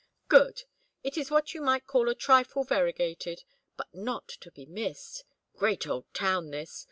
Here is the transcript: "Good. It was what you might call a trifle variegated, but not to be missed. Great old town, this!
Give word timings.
"Good. 0.29 0.63
It 1.03 1.15
was 1.15 1.29
what 1.29 1.53
you 1.53 1.61
might 1.61 1.85
call 1.85 2.09
a 2.09 2.15
trifle 2.15 2.63
variegated, 2.63 3.43
but 3.77 3.93
not 3.93 4.27
to 4.29 4.49
be 4.49 4.65
missed. 4.65 5.23
Great 5.55 5.85
old 5.85 6.11
town, 6.11 6.49
this! 6.49 6.79